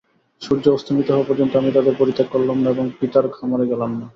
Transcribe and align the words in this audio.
সূর্য 0.41 0.65
অস্তমিত 0.69 1.07
হওয়া 1.11 1.27
পর্যন্ত 1.29 1.53
আমি 1.55 1.69
তাদের 1.71 1.93
পরিত্যাগ 1.99 2.27
করলাম 2.31 2.57
না 2.63 2.69
এবং 2.69 2.85
পিতার 2.99 3.25
খামারে 3.35 3.65
গেলাম 3.71 3.91
না। 3.99 4.05